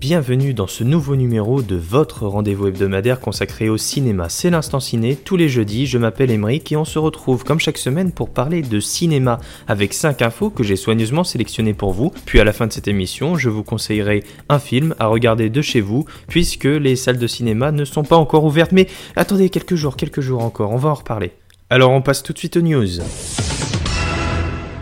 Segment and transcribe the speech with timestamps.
[0.00, 4.28] Bienvenue dans ce nouveau numéro de votre rendez-vous hebdomadaire consacré au cinéma.
[4.28, 7.78] C'est l'instant ciné, tous les jeudis, je m'appelle Emeric et on se retrouve comme chaque
[7.78, 12.12] semaine pour parler de cinéma avec 5 infos que j'ai soigneusement sélectionnées pour vous.
[12.26, 15.62] Puis à la fin de cette émission, je vous conseillerai un film à regarder de
[15.62, 18.70] chez vous puisque les salles de cinéma ne sont pas encore ouvertes.
[18.70, 21.32] Mais attendez quelques jours, quelques jours encore, on va en reparler.
[21.70, 23.00] Alors on passe tout de suite aux news.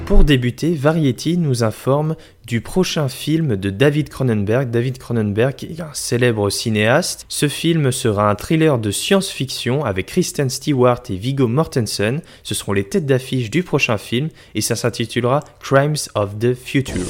[0.07, 2.15] Pour débuter, Variety nous informe
[2.47, 4.71] du prochain film de David Cronenberg.
[4.71, 7.27] David Cronenberg est un célèbre cinéaste.
[7.29, 12.21] Ce film sera un thriller de science-fiction avec Kristen Stewart et Viggo Mortensen.
[12.45, 17.03] Ce seront les têtes d'affiche du prochain film et ça s'intitulera Crimes of the Future.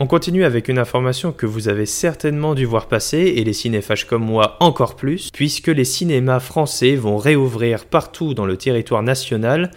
[0.00, 4.06] On continue avec une information que vous avez certainement dû voir passer, et les cinéphages
[4.06, 9.72] comme moi encore plus, puisque les cinémas français vont réouvrir partout dans le territoire national.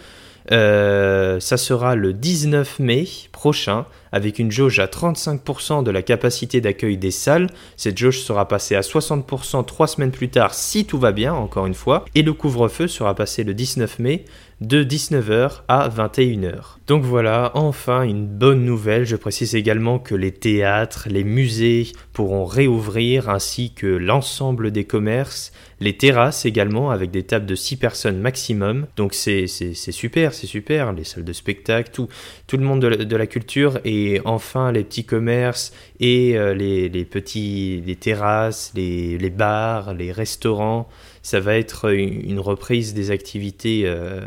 [0.50, 6.60] Euh, ça sera le 19 mai prochain avec une jauge à 35% de la capacité
[6.60, 7.48] d'accueil des salles.
[7.76, 11.66] Cette jauge sera passée à 60% trois semaines plus tard si tout va bien, encore
[11.66, 12.04] une fois.
[12.14, 14.24] Et le couvre-feu sera passé le 19 mai
[14.62, 16.76] de 19h à 21h.
[16.86, 19.04] Donc voilà, enfin une bonne nouvelle.
[19.04, 25.52] Je précise également que les théâtres, les musées pourront réouvrir ainsi que l'ensemble des commerces,
[25.80, 28.86] les terrasses également avec des tables de 6 personnes maximum.
[28.96, 30.92] Donc c'est super, c'est super.
[30.92, 32.08] Les salles de spectacle, tout,
[32.56, 37.96] le monde de la, culture et enfin les petits commerces et euh, les, petits les
[37.96, 40.88] terrasses, les, bars, les restaurants
[41.22, 44.20] ça va être une reprise des activités euh,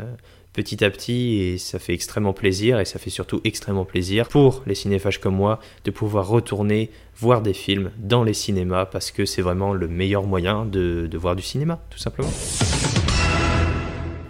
[0.52, 4.62] petit à petit et ça fait extrêmement plaisir et ça fait surtout extrêmement plaisir pour
[4.66, 9.24] les cinéphages comme moi de pouvoir retourner voir des films dans les cinémas parce que
[9.26, 12.30] c'est vraiment le meilleur moyen de voir du cinéma tout simplement.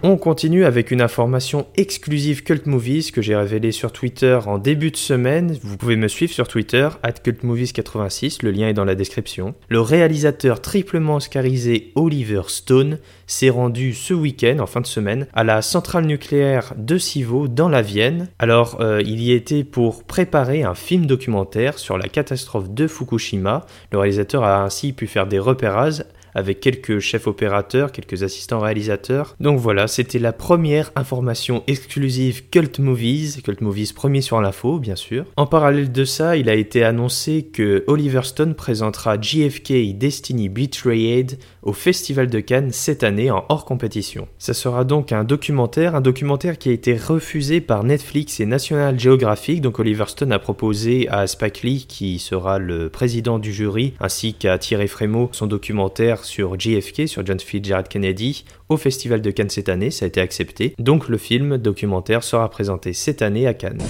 [0.09, 4.89] On continue avec une information exclusive Cult Movies que j'ai révélée sur Twitter en début
[4.89, 5.57] de semaine.
[5.61, 9.53] Vous pouvez me suivre sur Twitter, at CultMovies86, le lien est dans la description.
[9.67, 15.43] Le réalisateur triplement oscarisé Oliver Stone s'est rendu ce week-end, en fin de semaine, à
[15.43, 18.29] la centrale nucléaire de Sivo dans la Vienne.
[18.39, 23.65] Alors, euh, il y était pour préparer un film documentaire sur la catastrophe de Fukushima.
[23.91, 26.05] Le réalisateur a ainsi pu faire des repérages
[26.37, 29.35] avec quelques chefs opérateurs, quelques assistants réalisateurs.
[29.39, 34.95] Donc voilà, c'était la première information exclusive Cult Movies, Cult Movies premier sur l'info bien
[34.95, 35.25] sûr.
[35.35, 41.39] En parallèle de ça, il a été annoncé que Oliver Stone présentera JFK Destiny Betrayed
[41.63, 44.27] au Festival de Cannes cette année en hors compétition.
[44.37, 48.99] Ça sera donc un documentaire, un documentaire qui a été refusé par Netflix et National
[48.99, 49.61] Geographic.
[49.61, 54.33] Donc Oliver Stone a proposé à Spike Lee, qui sera le président du jury, ainsi
[54.33, 59.49] qu'à Thierry Frémaux, son documentaire sur JFK, sur John Fitzgerald Kennedy, au Festival de Cannes
[59.49, 59.89] cette année.
[59.89, 60.75] Ça a été accepté.
[60.77, 63.81] Donc le film documentaire sera présenté cette année à Cannes.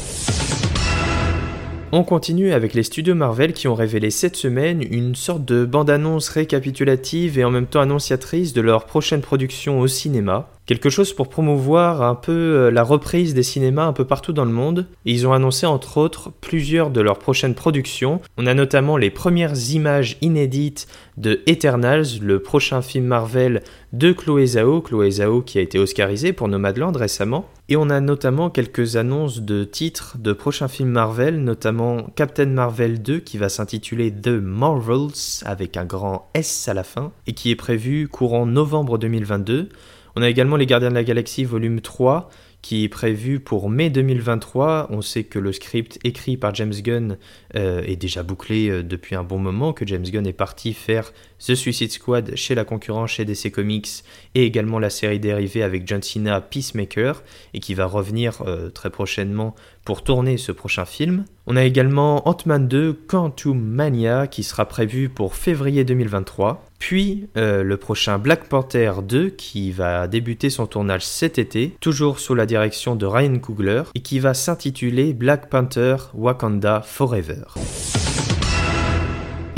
[1.94, 6.28] On continue avec les studios Marvel qui ont révélé cette semaine une sorte de bande-annonce
[6.28, 10.50] récapitulative et en même temps annonciatrice de leur prochaine production au cinéma.
[10.68, 14.44] Quelque chose pour promouvoir un peu euh, la reprise des cinémas un peu partout dans
[14.44, 14.86] le monde.
[15.06, 18.20] ils ont annoncé entre autres plusieurs de leurs prochaines productions.
[18.38, 23.64] On a notamment les premières images inédites de Eternals, le prochain film Marvel
[23.94, 27.48] de Chloé Zhao, Chloé Zhao qui a été oscarisé pour Nomadland récemment.
[27.70, 33.02] Et on a notamment quelques annonces de titres de prochains films Marvel, notamment Captain Marvel
[33.02, 37.52] 2 qui va s'intituler The Marvels avec un grand S à la fin et qui
[37.52, 39.70] est prévu courant novembre 2022.
[40.18, 42.32] On a également Les Gardiens de la Galaxie volume 3
[42.64, 44.88] qui est prévu pour mai 2023.
[44.90, 47.18] On sait que le script écrit par James Gunn
[47.56, 51.14] euh, est déjà bouclé euh, depuis un bon moment, que James Gunn est parti faire
[51.38, 55.88] The Suicide Squad chez la concurrence chez DC Comics et également la série dérivée avec
[55.88, 57.22] John Cena Peacemaker
[57.54, 59.54] et qui va revenir euh, très prochainement
[59.86, 61.26] pour tourner ce prochain film.
[61.46, 66.67] On a également Ant-Man 2 Quantum Mania qui sera prévu pour février 2023.
[66.80, 72.20] Puis euh, le prochain Black Panther 2 qui va débuter son tournage cet été, toujours
[72.20, 77.44] sous la direction de Ryan Coogler, et qui va s'intituler Black Panther Wakanda Forever.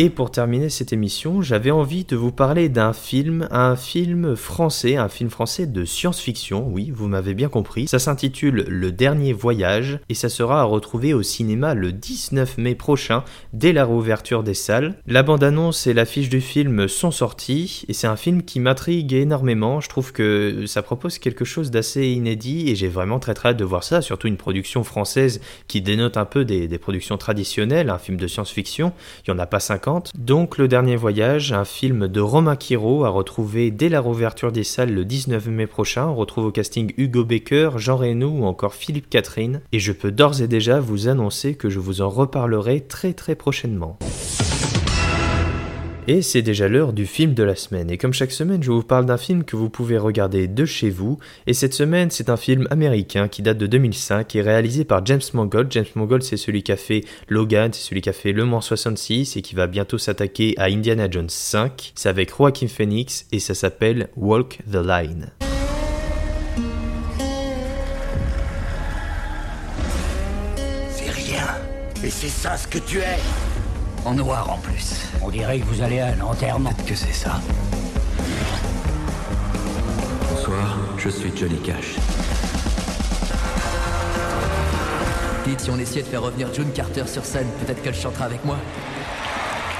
[0.02, 4.96] Et pour terminer cette émission, j'avais envie de vous parler d'un film, un film français,
[4.96, 7.90] un film français de science-fiction, oui, vous m'avez bien compris.
[7.90, 12.76] Ça s'intitule Le Dernier Voyage et ça sera à retrouver au cinéma le 19 mai
[12.76, 14.96] prochain, dès la réouverture des salles.
[15.06, 19.82] La bande-annonce et l'affiche du film sont sorties et c'est un film qui m'intrigue énormément.
[19.82, 23.58] Je trouve que ça propose quelque chose d'assez inédit et j'ai vraiment très très hâte
[23.58, 27.90] de voir ça, surtout une production française qui dénote un peu des, des productions traditionnelles,
[27.90, 28.94] un film de science-fiction.
[29.28, 33.06] Il n'y en a pas 50 donc Le Dernier Voyage, un film de Romain Quiro
[33.06, 36.08] à retrouver dès la réouverture des salles le 19 mai prochain.
[36.08, 39.62] On retrouve au casting Hugo Becker, Jean Reno ou encore Philippe Catherine.
[39.72, 43.36] Et je peux d'ores et déjà vous annoncer que je vous en reparlerai très très
[43.36, 43.98] prochainement.
[46.12, 47.92] Et c'est déjà l'heure du film de la semaine.
[47.92, 50.90] Et comme chaque semaine, je vous parle d'un film que vous pouvez regarder de chez
[50.90, 51.20] vous.
[51.46, 55.22] Et cette semaine, c'est un film américain qui date de 2005 et réalisé par James
[55.36, 55.72] Mangold.
[55.72, 58.60] James Mangold, c'est celui qui a fait Logan, c'est celui qui a fait Le Mans
[58.60, 61.92] 66 et qui va bientôt s'attaquer à Indiana Jones 5.
[61.94, 65.30] C'est avec Joaquin Phoenix et ça s'appelle Walk the Line.
[70.90, 71.46] C'est rien.
[72.04, 73.49] Et c'est ça ce que tu es.
[74.06, 75.08] En noir en plus.
[75.22, 76.72] On dirait que vous allez à un enterrement.
[76.88, 77.40] Que c'est ça
[80.30, 81.96] Bonsoir, je suis Johnny Cash.
[85.46, 88.44] Dites, si on essayait de faire revenir June Carter sur scène, peut-être qu'elle chantera avec
[88.46, 88.58] moi.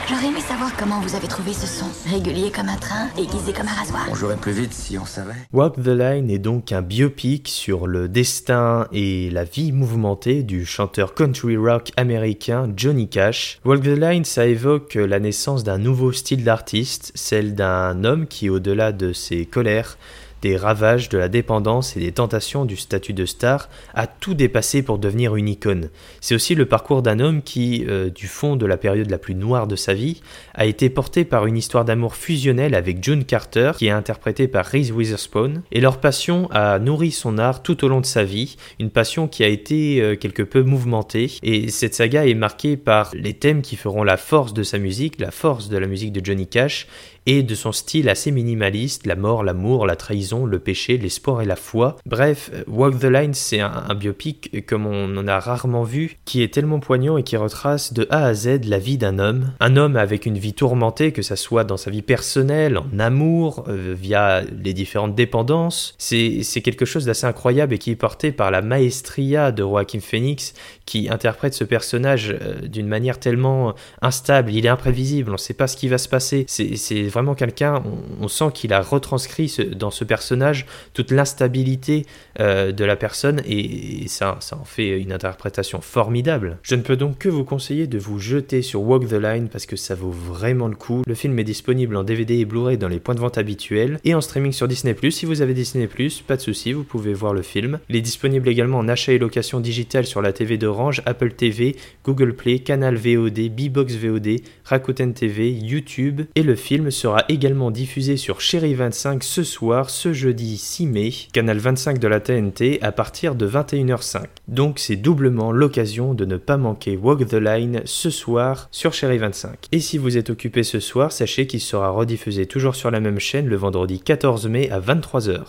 [0.10, 1.86] J'aurais aimé savoir comment vous avez trouvé ce son.
[2.10, 4.08] Régulier comme un train, aiguisé comme un rasoir.
[4.10, 5.36] On jouerait plus vite si on savait.
[5.54, 10.66] Walk the Line est donc un biopic sur le destin et la vie mouvementée du
[10.66, 13.60] chanteur country rock américain Johnny Cash.
[13.66, 18.50] Walk the Line, ça évoque la naissance d'un nouveau style d'artiste, celle d'un homme qui,
[18.50, 20.00] au-delà de ses colères,
[20.42, 24.82] des ravages de la dépendance et des tentations du statut de star, a tout dépassé
[24.82, 25.90] pour devenir une icône.
[26.22, 29.36] C'est aussi le parcours d'un homme qui, euh, du fond de la période la plus
[29.36, 30.22] noire de sa vie,
[30.54, 34.66] a été porté par une histoire d'amour fusionnelle avec June Carter, qui est interprétée par
[34.66, 38.56] Reese Witherspoon, et leur passion a nourri son art tout au long de sa vie,
[38.80, 43.12] une passion qui a été euh, quelque peu mouvementée, et cette saga est marquée par
[43.14, 46.24] les thèmes qui feront la force de sa musique, la force de la musique de
[46.24, 46.88] Johnny Cash,
[47.30, 51.46] et de son style assez minimaliste, la mort, l'amour, la trahison, le péché, l'espoir et
[51.46, 51.98] la foi.
[52.08, 56.52] Bref, Walk the Line, c'est un, biopic comme on en a rarement vu, qui est
[56.52, 59.52] tellement poignant et qui retrace de A à Z la vie d'un homme.
[59.60, 63.64] Un homme avec une vie tourmentée, que ça soit dans sa vie personnelle, en amour,
[63.68, 65.94] euh, via les différentes dépendances.
[66.00, 70.00] C'est c'est quelque chose d'assez incroyable et qui est porté par la maestria de Joaquin
[70.00, 70.56] Phoenix,
[70.90, 75.54] qui interprète ce personnage euh, d'une manière tellement instable, il est imprévisible, on ne sait
[75.54, 76.46] pas ce qui va se passer.
[76.48, 77.84] C'est vraiment quelqu'un,
[78.20, 82.08] on, sent qu'il a retranscrit dans ce personnage toute l'instabilité
[82.40, 86.58] euh, de la personne et, ça, en fait une interprétation formidable.
[86.64, 89.68] Je ne peux donc que vous conseiller de vous jeter sur Walk the Line parce
[89.68, 91.04] que ça vaut vraiment le coup.
[91.06, 94.16] Le film est disponible en DVD et Blu-ray dans les points de vente habituels et
[94.16, 94.96] en streaming sur Disney+.
[95.12, 95.88] Si vous avez Disney+,
[96.26, 97.80] pas de souci, vous pouvez voir le film.
[97.90, 100.58] Il est disponible également en achat et location digitale sur la TV
[101.06, 107.26] Apple TV, Google Play, Canal VOD, Bbox VOD, Rakuten TV, YouTube et le film sera
[107.28, 112.20] également diffusé sur Chéri 25 ce soir, ce jeudi 6 mai, canal 25 de la
[112.20, 114.24] TNT à partir de 21h05.
[114.48, 119.18] Donc c'est doublement l'occasion de ne pas manquer Walk the Line ce soir sur Chéri
[119.18, 119.68] 25.
[119.72, 123.20] Et si vous êtes occupé ce soir, sachez qu'il sera rediffusé toujours sur la même
[123.20, 125.42] chaîne le vendredi 14 mai à 23h.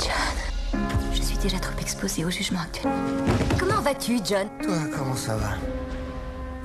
[0.00, 0.80] John,
[1.14, 1.74] je suis déjà trop
[2.04, 2.92] au jugement actuel.
[3.84, 5.50] Comment vas-tu, John Toi, comment ça va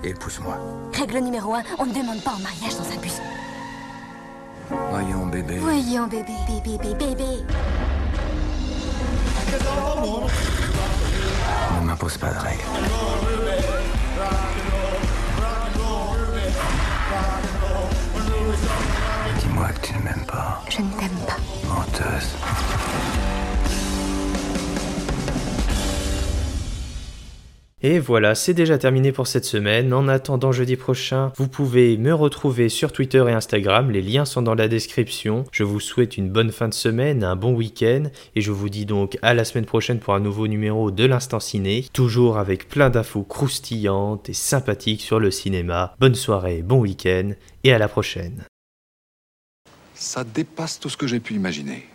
[0.08, 0.58] Épouse-moi.
[0.94, 3.18] Règle numéro un, on ne demande pas en mariage dans un bus.
[4.90, 5.58] Voyons, bébé.
[5.58, 7.44] Voyons, bébé, bébé, bébé, bébé.
[11.82, 12.64] Ne m'impose pas de règles.
[19.40, 21.36] Dis-moi que tu ne m'aimes pas, Je ne t'aime pas.
[21.68, 22.30] menteuse.
[27.82, 29.94] Et voilà, c'est déjà terminé pour cette semaine.
[29.94, 33.90] En attendant jeudi prochain, vous pouvez me retrouver sur Twitter et Instagram.
[33.90, 35.46] Les liens sont dans la description.
[35.54, 38.04] Je vous souhaite une bonne fin de semaine, un bon week-end.
[38.36, 41.40] Et je vous dis donc à la semaine prochaine pour un nouveau numéro de l'Instant
[41.40, 41.86] Ciné.
[41.94, 45.96] Toujours avec plein d'infos croustillantes et sympathiques sur le cinéma.
[46.00, 47.32] Bonne soirée, bon week-end
[47.64, 48.44] et à la prochaine.
[49.96, 51.86] Ça dépasse tout ce que j'ai pu imaginer.